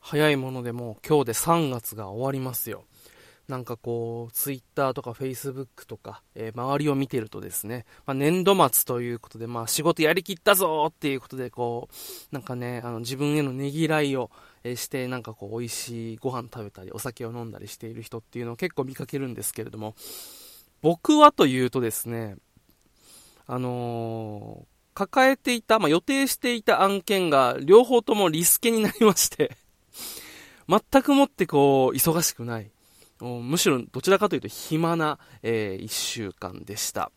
[0.00, 2.84] 早いものでも今日で3月が終わりますよ。
[3.48, 14.30] なんかこう、ツイッターとかフェイスブックとか、えー、周りを見てるとですね、まあ、年度末ということで、まあ仕事やりきったぞっていうことで、こう、なんかね、あの自分へのねぎらいを、
[14.64, 19.94] え、して、なんかこう、美味しいご飯食べたり、お酒を飲んだりしている人っていうのを結構見かけるんですけれども、
[20.82, 22.36] 僕はというとですね、
[23.46, 29.56] あのー、抱えていた、まあ、予定していた案件が両方ともリスケになりまして
[30.68, 32.70] 全くもってこう、忙しくない。
[33.20, 37.10] むしろどちらかというと暇な、えー、1週間でした。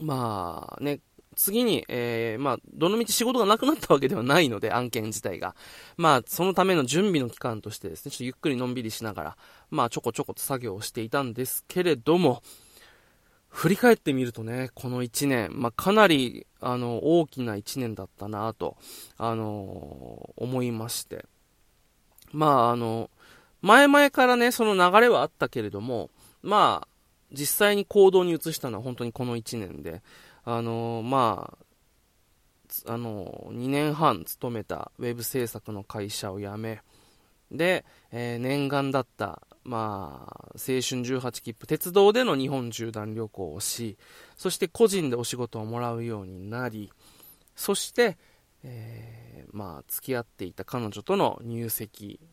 [0.00, 1.00] まあね、
[1.36, 5.54] 次に、えー、まあ、どのみち仕事がなくなったわけではないので、案件自体が。
[5.96, 9.36] まあ、そのための準備の期間としてですね、ちょっとゆっくりのんびりしながら、
[9.70, 12.42] まあ、ちょこちょこと作業をしていたんですけれども、
[13.54, 18.76] 振り返ってみるとね、この1年、まあ、かなり、あの、大きな1年だったなと、
[19.16, 21.24] あのー、思いまして。
[22.32, 23.10] まあ、あの、
[23.62, 26.10] 前々からね、その流れはあったけれども、
[26.42, 26.88] まあ、
[27.30, 30.02] 実際に行動に移したのは本当にこの1年で、
[30.44, 31.56] あの、ま
[32.86, 36.82] あ、あの、2年半勤めたウェブ制作の会社を辞め、
[37.52, 43.96] で、え、念願だった、まあ、青春18切符、鉄道での日本縦断旅行をし、
[44.36, 46.92] そして個人でお仕事をもらうようになり、
[47.56, 48.18] そして、
[48.62, 52.26] えー、まあ、付き合っていた彼女との入籍っ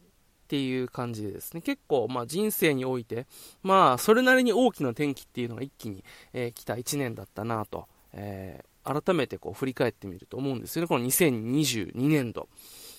[0.47, 3.25] ていう感じでですね、結構、まあ、人生において、
[3.63, 12.49] まあ、それなりに大きな転機っていうのが一気に、えー、来た1年だったなと、えー、改めてこう振り返ってみると思うんですよね、この2022年度。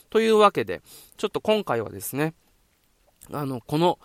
[0.08, 0.82] というわけで、
[1.16, 2.34] ちょっと今回はですね、
[3.30, 3.98] あの、この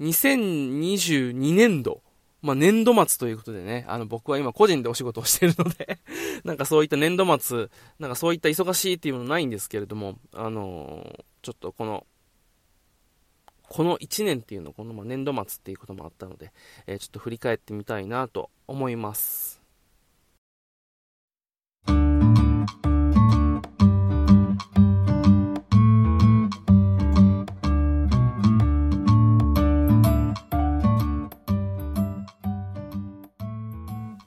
[0.00, 2.02] 2022年度
[2.42, 5.98] まあ、年度末ということでね、あの、僕は今個人でお仕事をしているので。
[6.44, 12.06] なんかそういった年度末、なんかそういった忙しいっていうのないんですけれども、あのー、ちょっとこの、
[13.68, 16.52] この1年っていうの、このま年度末っていうこともあったので、
[16.86, 19.55] えー、ちょっと振り返ってみたいなと思います。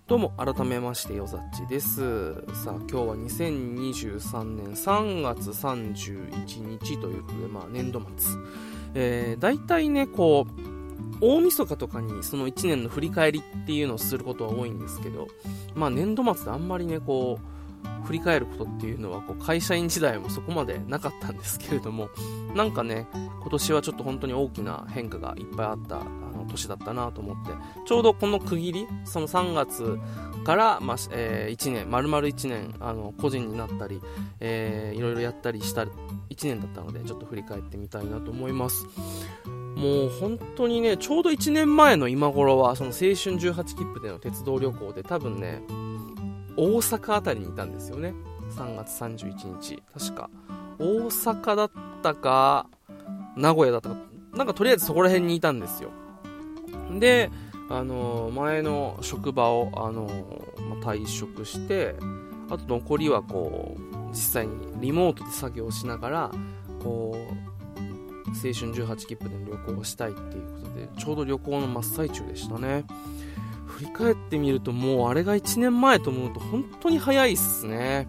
[0.09, 2.33] どうも、改めまして、よざっちです。
[2.55, 8.35] さあ、今日は2023年3月31日ということで、まあ、年度末。
[8.95, 15.27] えー、大体ね、こう、大晦日とかにその1年の振り返りっていうのをすることは多いんですけど、
[15.75, 22.09] まあ、年度末であんまりね、こう、振り返ることっていうのはこう会社員時代もそこまでなかったんですけれども
[22.55, 26.01] なんかね今年はちょっと本当に大きな変化がいっぱいあった
[26.49, 27.51] 年だったなと思って、
[27.85, 29.99] ちょうどこの区切り、その3月
[30.43, 34.01] から、まあ、えー、1年、丸々1年、あの、個人になったり、
[34.39, 35.89] えー、いろいろやったりした1
[36.43, 38.85] 年だったので、ちょっと振り返ってみたいなと思います。
[39.75, 45.61] もう本当にね、ちょうど1年前の今頃は、その青春18切符での鉄道旅行で多分ね、
[46.57, 48.13] 大阪あたりにいたんですよね。
[48.57, 49.81] 3月31日。
[49.93, 50.29] 確か。
[50.79, 51.71] 大阪だっ
[52.01, 52.67] たか、
[53.35, 53.95] 名古屋だったか、
[54.33, 55.91] なんかとりあえずそこら辺にいたんですよ。
[56.99, 57.29] で、
[57.69, 60.09] あの前の職場を、あの
[60.69, 61.95] ま退職して、
[62.49, 66.31] あと残りはこう、実際にリモートで作業しながら、
[66.81, 67.49] こう、
[68.29, 72.85] 青春18切符での旅行をしたいっていうことで、ちょうど旅行の真っ最中でしたね。
[73.65, 78.07] 振り返ってみると、もうあれが1年前と思うと本当に早いっすね。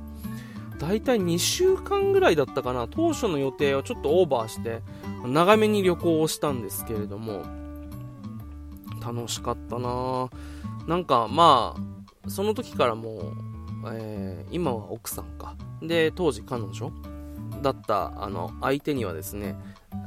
[0.78, 2.88] だいたい2週間ぐらいだったかな。
[2.88, 4.82] 当初の予定をちょっとオーバーして、
[5.26, 7.42] 長めに旅行をしたんですけれども、
[9.00, 10.28] 楽しかったな。
[10.86, 11.74] なんかま
[12.24, 13.22] あその時からもう、
[13.92, 15.56] えー、今は奥さんか。
[15.82, 16.92] で当時彼女
[17.62, 19.56] だったあの相手にはですね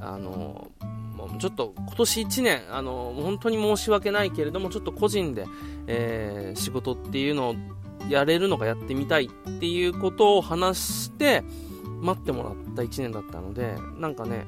[0.01, 0.67] あの
[1.39, 5.45] ちょっと今年1年あの本当に申し訳ないけれどもちょっと個人で、
[5.87, 7.56] えー、仕事っていうのを
[8.09, 9.29] やれるのかやってみたいっ
[9.59, 11.44] ていうことを話して
[12.01, 14.45] 待ってもらった1年だったのでなんかね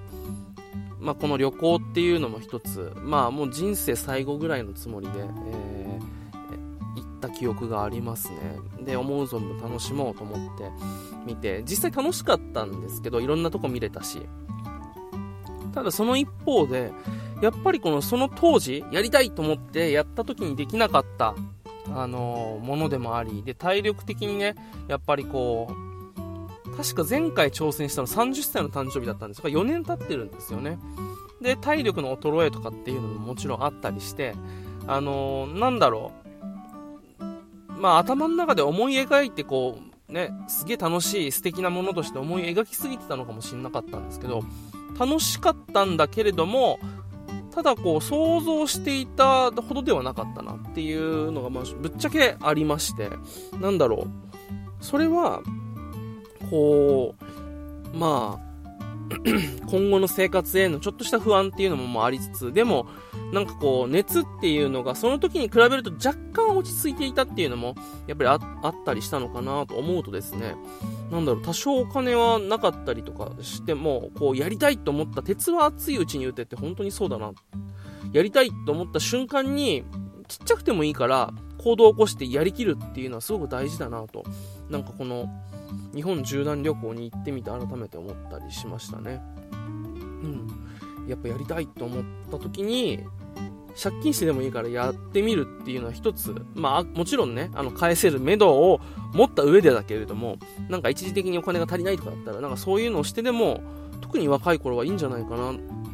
[0.99, 5.25] まあ、この旅行っていうのも一つ、まあ、もう人生最後ぐらいのつもりで、えー、
[6.95, 8.37] 行った記憶がありますね。
[8.81, 10.71] で、思う存分楽しもうと思って
[11.25, 14.21] 見て、実際楽しかったんですけど、いろんなとこ見れたし。
[15.73, 16.91] ただその一方で、
[17.41, 21.35] やっぱりこのその当時、やりたいと思ってやった時にできなかった、
[21.93, 24.55] あの、ものでもあり、で、体力的にね、
[24.87, 25.94] やっぱりこう、
[26.77, 30.79] 確か前回挑戦したの30歳の誕生日だったんですが、4年経ってるんですよね。
[31.41, 34.35] で、体力の衰えとかっていうのももちろんあったりして、
[34.87, 36.25] あのー、なんだろう。
[37.79, 39.79] まあ頭の中で思い描いてこ
[40.09, 44.43] う、ね、すげえ楽しい素敵なものとして思い描きすぎてたのかもしれなかったんですけど、
[44.99, 46.79] 楽しかったんだけれども、
[47.53, 53.09] ただこう想像していたほどではなかったなっていうのがまあぶっちゃけありまして、
[53.59, 54.83] なんだろう。
[54.83, 55.41] それは、
[56.49, 57.15] こ
[57.93, 58.45] う、まあ、
[59.69, 62.87] 今後の生活へのちょっとした不安っていうのもありつつ、でも、
[63.31, 67.75] なんかこう、熱っていうのが、その時に比べると若干落ち着いていたっていうのも、
[68.07, 70.55] やっぱりあったりしたのかなと思うとですね、
[71.11, 77.31] なんだろう、多少お金はなかったりとかしても、こう、やりたいと思った、鉄は熱いうちに打てって本当にそうだな。
[78.11, 79.83] やりたいと思った瞬間に、
[80.27, 84.23] ちっちゃくてもいいから、行動を起こしてやりきるっていうのはすごく大事だなと。
[84.69, 85.29] なんかこの、
[85.93, 89.21] 日本縦断旅行に行ってみて改めて思ったりしましたね。
[89.51, 90.47] うん。
[91.07, 93.03] やっぱやりたいと思った時に、
[93.81, 98.79] 借金してでもいいからやってみるっていうのは一つ、まあ、もちろんね、あの、返せる目処を
[99.13, 100.37] 持った上でだけれども、
[100.69, 103.61] なんか一時的にお金が足りないとかだったら、なんかそういうのをしてでも、
[104.01, 105.53] 特に若い頃はいいんじゃないかな、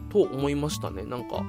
[0.09, 1.03] と思いましたね。
[1.03, 1.43] なんか、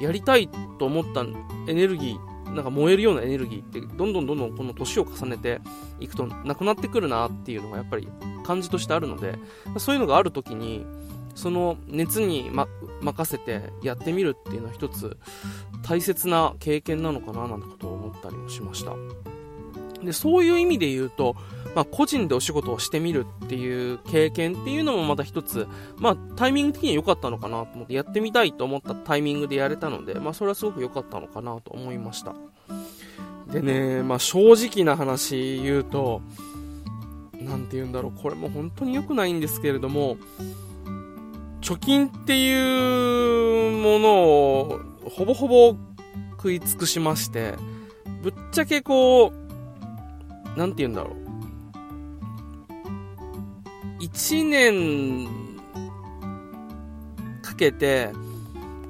[0.00, 1.24] やりたいと思った
[1.68, 5.60] エネルギーなんか燃えるようなエネルギーってどんどんどんどんこの年を重ねて
[6.00, 8.08] いくとなくなってくるなっていうのがやっぱり
[8.44, 9.34] 感じとしてあるので
[9.78, 10.86] そういうのがある時に
[11.34, 12.66] その熱に、ま、
[13.02, 15.16] 任せてやってみるっていうのは一つ
[15.82, 18.92] 大切な経験なのかななんてことを思ったりもしました。
[20.04, 21.36] でそういう意味で言うと
[21.76, 32.34] まあ、個人でお仕事をしてみるっていう経験っていうのもまた一つ、まあ、タイミング的には良かったのかなと思って、やってみたいと思ったタイミングでやれたので、まあ、それはすごく良かったのかなと思いました。
[33.52, 36.22] でね、まあ、正直な話言うと、
[37.34, 40.16] なんて言うんだろう、これも本当に良くないんですけれども、
[41.60, 45.76] 貯金っていうものをほぼほぼ
[46.30, 47.52] 食い尽くしまして、
[48.22, 49.45] ぶっちゃけこう、
[50.56, 51.26] なんて言うんだろう。
[54.00, 55.28] 1年
[57.42, 58.12] かけて、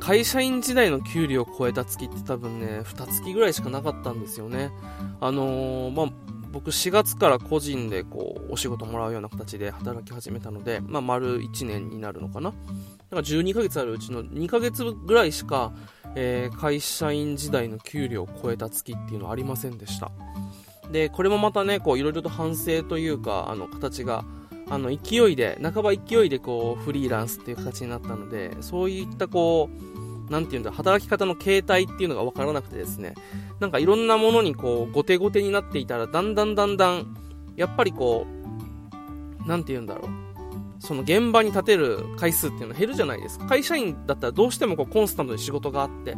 [0.01, 4.71] 会社員時代の給料を超えた月って多分ね、2月ぐらいしかなかったんですよね。
[5.21, 6.07] あのー、まあ、
[6.53, 12.51] 僕4月から個人でこう、お仕事もらうような形で働き始めたので、まあ、丸1年になるのかな。
[12.51, 15.73] だから12ヶ月あるうちの2ヶ月ぐらいしか、
[16.15, 20.13] えー、会社員時代の給料を超えた月っていうのはありませんでした。
[20.91, 24.25] で、これもまたね、こう、いろいろと反省というか、あの、形が
[24.69, 29.71] あの、勢いで、半ば勢いでこう、フリーランスっていう形になったので、そういったこ
[30.29, 33.15] う、なんていうんだ、働き方の形態っていうのがわからなくてですね、
[33.61, 37.17] なんかいろんなものにこう、後手後手になっていたら、だんだんだんだん、
[37.55, 38.27] やっぱりこ
[39.45, 40.11] う、なんていうんだろう。
[40.81, 43.47] その現場に立てる回数っていうのは減るじゃないですか。
[43.47, 46.17] 会社員だったらどうしてもこうコンスタントに仕事があって、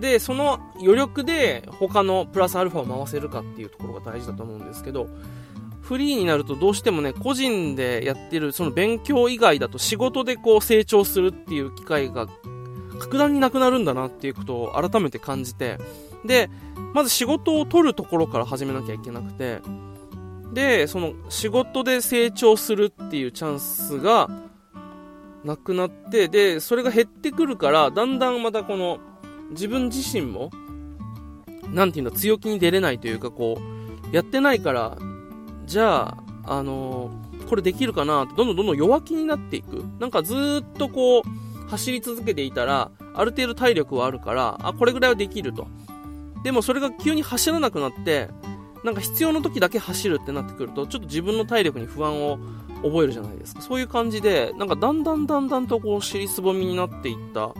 [0.00, 5.08] で、その余力で他のプラスアルファを回せるかっていうところが大事だと思うんですけど、
[5.82, 12.26] フリーになるとどうしてもね、個人でやってる、その勉強以外だと仕事でこう成長するっていう機会が
[12.98, 15.78] 格段になくなるんだなっていうことを改めて感じて、
[16.24, 16.50] で、
[16.92, 19.60] まず仕事を取るところから始めなきゃいけなくて、
[20.52, 24.28] で、その仕事で成長するっていうチャンスが
[25.44, 28.98] なくなって、で、それが減ってくるから、だんだんまたこの
[29.50, 30.50] 自分自身も、
[31.72, 33.58] なんていうんだ、強気に出れないというか、こ
[34.12, 34.96] う、やってないから
[35.66, 39.84] じゃあ、あのー、これできるかなって、どんどんどんどん弱気になっていく。
[39.98, 41.22] なんかずっとこう、
[41.68, 45.66] 走り続けていたら、ある程度体力はあるから、あ、これぐらいはできると。
[46.44, 48.28] でもそれが急に走らなくなって、
[48.84, 52.38] なんか必要な時だけ走るってなってくると、ちょっと自分の体力に不安を
[52.84, 53.62] 覚えるじゃないですか。
[53.62, 57.52] そういう感じで、なんかだんだんだんだんとこう、尻すぼみになっていった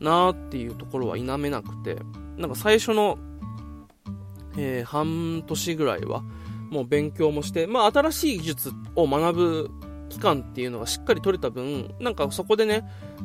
[0.00, 1.98] なっていうところは否めなくて、
[2.36, 3.18] なんか最初の、
[4.56, 6.22] えー、半年ぐらいは、
[6.70, 9.70] もう勉強もして、まあ、新しい技術を学ぶ
[10.08, 12.84] 期間っていうのがしっかり取れた分、なんかそこでね、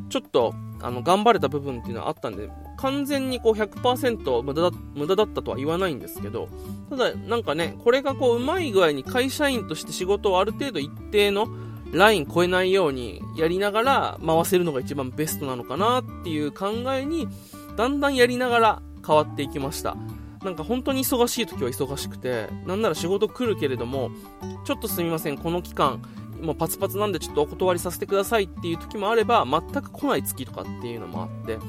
[0.10, 6.50] ちょっと、あの、頑張れた部分っていうのはあったんで、完全にこう100%無駄だ無駄だったとは言わないんですけど、
[6.90, 11.48] ただ、なんかね、これがこう、うまい具合に会社員として仕事をある程度一定の
[11.92, 17.28] ライン超えないようにやりながら回せるのが一番ベストなのかなっていう考えに、
[17.76, 19.96] だんだんやりながら変わっていきました。
[20.44, 24.10] なんか本当に忙しい時は忙しくて、なんなら仕事来るけれども、
[24.66, 26.02] ちょっとすみません、この期間、
[26.42, 31.60] もうパツパツなんでちょっとお断りさせてくださいっていう時もあれば、全く来ない月とかっていうのもあって、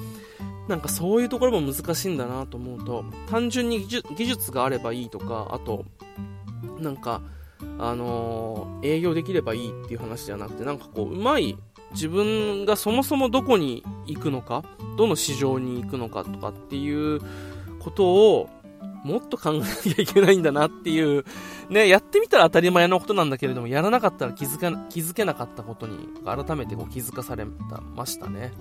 [0.68, 5.84] なんかそういうところも難しいんだなと思うと、単純に技術があればいいとか、あと、
[6.78, 7.20] なんか、
[7.78, 11.56] あのー、営業できればいいっていう話じゃなくて、なんかこう、うまい
[11.92, 14.64] 自分がそもそもどこに行くのか、
[14.96, 17.20] どの市場に行くのかとかっていう
[17.80, 18.48] ことを
[19.04, 21.24] もっと考えなきゃいけないんだなっていう、
[21.68, 28.52] ね、やってみたら当たり前のことなんだけれども、やらなかったら気づか気づけなかったことに、改めてこう気づかされましたね。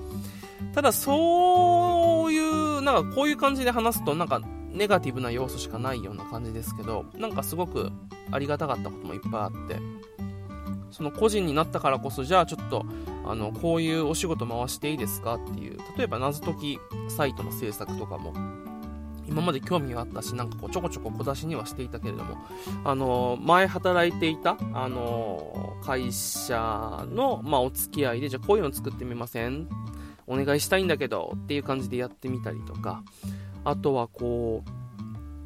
[0.74, 4.41] ただ、そういう、なんかこういう感じで話すと、なんか
[4.72, 7.92] ネガティブな要素しかないような感じですけど、なんかすごく
[8.32, 9.78] ありがたかったこともいっぱいあって、
[10.92, 12.86] その個人になったからこそ、じゃあちょっと、
[13.25, 15.36] あの、こういうお仕事回していいですか？
[15.36, 18.34] っていう、例えば謎解きサイトの制作とかも、
[19.28, 22.36] 今まで興味があったし、なんかこうちょこちょこ小出しにはしていたけれども、
[22.84, 29.70] あの前働いていた、あの会社の、まあ、お付き合いで、じゃあこういうの作ってみません？
[30.28, 33.04] お願いしたいんだけど、っていう感じでやってみたりとか、
[33.63, 34.63] あとはこ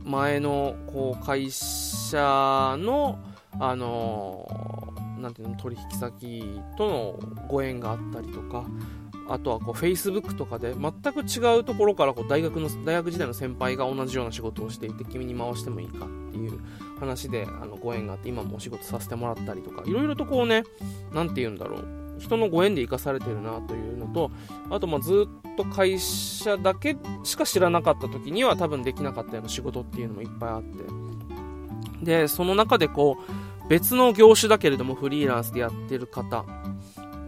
[0.06, 3.20] う、前のこう会社の、
[3.60, 8.66] あのなんていうの、取引先とのご縁があったりとか、
[9.28, 16.60] あとはこう Facebook とかで全く違うところからこう大学の大学時代の先輩が同じような仕事をしていて君に回してもいいかっていう
[17.00, 20.64] 話であのご縁があって今もお仕事させてもらったりとかいろいろとこうね
[21.12, 22.05] 何て言うんだろう。
[22.20, 24.32] 人のご縁で生かされてるなというのと
[24.70, 30.78] あとまあずっと会社だけしか知らなかった時には多分できなかったような仕事っていうのもいっぱいあって。
[32.04, 33.18] でその中でこ
[33.66, 36.46] う別の業種だけれどもフリーランスでやってる方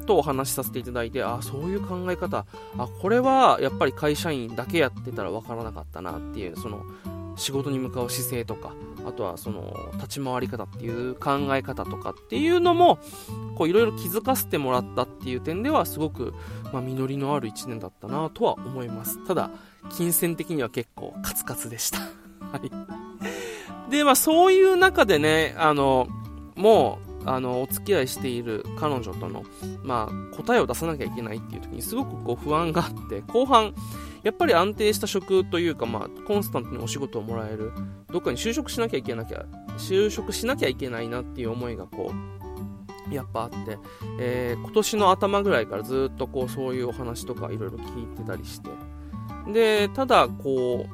[0.05, 2.45] とお話しさせていただいて、あそういう考え方、
[2.77, 6.83] あこれはやっぱり会社員だけやってたら分からなかったなっていう、その
[7.37, 8.73] 仕事に向かう姿勢とか、
[9.07, 12.99] あとはその立ち回り方っていう考え方とかっていうのも、
[13.55, 16.33] こういろいろ気づかせてもらったっていう点ではすごく、
[16.73, 19.25] まあ、実りのある1年だったなとは思います。
[19.25, 19.49] ただ、
[19.89, 21.99] 金銭的には結構カツカツでした。
[22.51, 22.59] は
[23.87, 23.91] い。
[23.91, 26.07] で、まあそういう中でね、あの、
[26.55, 29.43] もうあのお付き合いしている彼女との、
[29.83, 33.73] まあ、答えを出さなきゃいけないっていう時にすごくこう不安があって後半
[34.27, 37.71] やっぱり安定した職というか、まあ、コンスタントにお仕事をもらえる。
[38.11, 39.45] どっかに就職しなきゃいけなきゃ
[39.77, 42.11] 就職しなきゃいけないなっていう思いがこ
[43.09, 43.77] うやっぱあって、
[44.19, 48.69] えー、今年の頭ぐらいからずっとこうそういうお話とかいろいろ聞いてたりして。
[49.53, 50.87] でただこ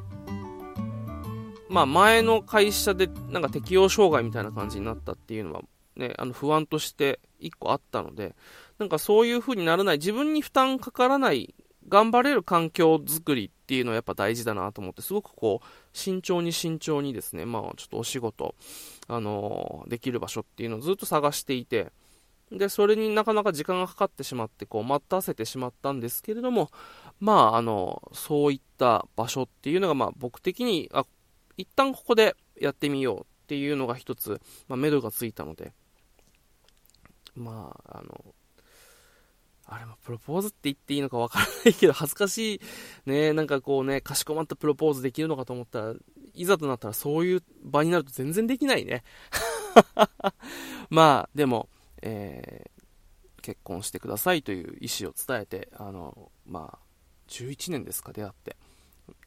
[1.68, 5.62] うまあ前の会社でなんか適応障害みたいな感じになったっていうのは
[5.96, 8.34] ね、あの不安として1個あったので、
[8.78, 11.54] なんかそういう風にならない、自分に負担かからない、
[11.88, 18.54] 頑張れる環境づくりっていうのはやっぱ大事だなと思って、すごくこう、慎重に慎重にですね、まあちょっとお仕事、
[19.08, 21.92] あのー、できる場所っていうのをずっと探していて、
[22.50, 26.70] で、それになかなか時間がかかってしまって、こう、待たせてしまったんですけれども、
[27.20, 31.04] まあ、あの、そういった場所っていうのが、まあ、僕的に、あ、
[31.56, 35.72] 一旦ここでやってみようっていうのが一つ、まあ、目処がついたので、
[37.34, 38.34] まあ、あの、
[39.66, 42.60] あれもプロポーズって言っていいのかわからないけど、恥ずかしい、
[43.10, 45.94] ね、なんかこうね、かしこまったプロポーズできるのかと思ったら、
[46.34, 49.04] いざとなったらそういう場になると全然できないね。
[50.90, 51.68] まあ、でも、
[52.02, 56.78] えー、結婚してくださいという意思を伝えて、あの、まあ、
[57.28, 58.56] 11年ですか、出会って、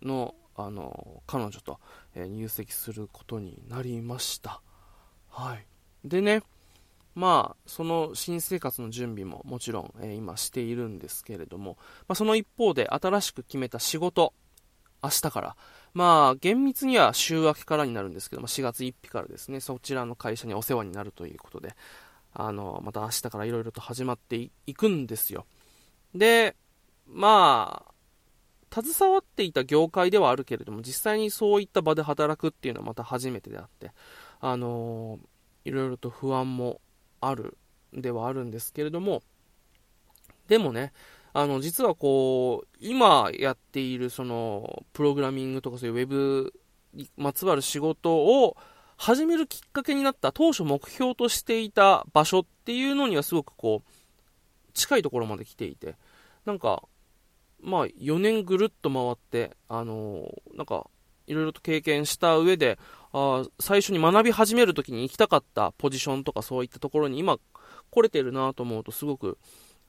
[0.02, 1.80] の、あの、彼女と、
[2.16, 4.62] えー、入籍することになりました。
[5.30, 5.66] はい。
[6.04, 6.42] でね、
[7.18, 11.76] まあ、その新生活の準備ももちろん、えー、今しているんですけれども、
[12.08, 14.36] まあ、その一方で新しく決めた仕事、
[15.02, 15.56] 明日から、
[15.96, 21.76] まあ、厳密には週明けからになるんですけども、4月1日からですね、そちらの会社にお世話になるということで、
[22.36, 25.48] あの、また明日からいろいろと始まっていくんですよ。
[26.14, 26.56] で、
[27.08, 33.92] まあ、携わっていた業界ではあるけれども、実際にそういった場で働くっていうのはまた初めてであって、
[34.40, 35.18] あの
[35.66, 36.80] いろいろと不安も
[37.22, 37.58] ある
[37.94, 39.22] ではあるんですけれども、
[40.48, 40.94] でもね、
[41.34, 46.54] あの、実はこう、今やっているその、プログラミングとかそういうウェブ
[46.94, 48.58] にまつわる仕事を
[48.98, 55.96] 始めるきっかけになった当初目標としていた場所っていうのにはすごくこう、近いところまで来ていて、
[56.46, 56.84] なんか、
[57.62, 60.88] まあ、4年ぐるっと回って、あのー、なんか、
[61.28, 62.80] いろいろと経験した上で、
[63.18, 67.38] あ最初に学び始めるときに行きたかったポジションとかそういったところに今
[67.90, 69.38] 来れてるなと思うとすごく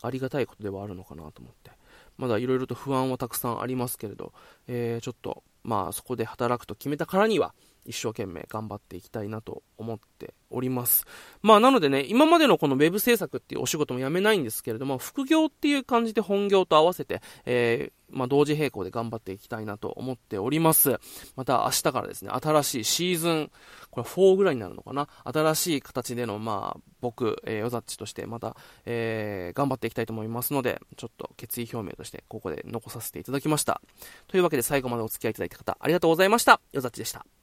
[0.02, 1.72] ありがたいことではあるのかなと思って。
[2.18, 4.32] まだいろいろと不安はたくさんありますけれど、
[4.66, 7.54] えー、ちょっと、まあそこで働くと決めたからには、
[7.86, 11.06] 一生懸命頑張っていきたいなと思っております。
[11.40, 20.98] まあなのでね、今までのこの web 制作っていうお仕事も辞めないんですけれども、副業っていう感じで本業と合わせて、えー、まあ同時並行で頑張っていきたいなと思っております。
[21.36, 23.50] また明日からですね、新しいシーズン、
[23.90, 25.08] これ4ぐらいになるのかな？
[25.24, 33.80] 新しい形での、まあ僕、えー、ヨザッチとしてまた、えー、頑張っていきたいと思いますので、ちょっと決意表明としてここで残させていただきました。
[34.26, 36.60] というわけで最後までお付き合いいただいた方、ありがとうございました。
[36.72, 37.37] ヨザッチでした。